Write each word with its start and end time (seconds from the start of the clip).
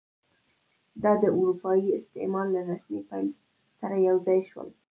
دا 1.03 1.11
د 1.21 1.23
اروپایي 1.37 1.87
استعمار 1.99 2.45
له 2.55 2.61
رسمي 2.69 3.01
پیل 3.09 3.27
سره 3.79 3.95
یو 4.07 4.17
ځای 4.27 4.39
شول. 4.49 4.69